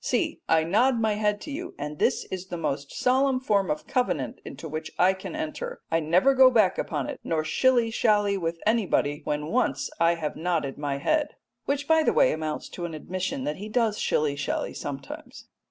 See, 0.03 0.41
I 0.49 0.63
nod 0.63 0.99
my 0.99 1.13
head 1.13 1.39
to 1.41 1.51
you, 1.51 1.75
and 1.77 1.99
this 1.99 2.25
is 2.31 2.47
the 2.47 2.57
most 2.57 2.91
solemn 2.91 3.39
form 3.39 3.69
of 3.69 3.85
covenant 3.85 4.41
into 4.43 4.67
which 4.67 4.91
I 4.97 5.13
can 5.13 5.35
enter. 5.35 5.83
I 5.91 5.99
never 5.99 6.33
go 6.33 6.49
back 6.49 6.79
upon 6.79 7.07
it, 7.07 7.19
nor 7.23 7.43
shilly 7.43 7.91
shally 7.91 8.35
with 8.35 8.57
anybody 8.65 9.21
when 9.25 9.43
I 9.43 9.43
have 9.43 9.51
once 9.51 9.89
nodded 10.43 10.79
my 10.79 10.97
head." 10.97 11.35
Which, 11.65 11.87
by 11.87 12.01
the 12.01 12.13
way, 12.13 12.31
amounts 12.31 12.67
to 12.69 12.85
an 12.85 12.95
admission 12.95 13.43
that 13.43 13.57
he 13.57 13.69
does 13.69 13.99
shilly 13.99 14.35
shally 14.35 14.73
sometimes. 14.73 15.47